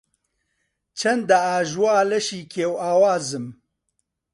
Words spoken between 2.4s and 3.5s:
کێو ئاوازم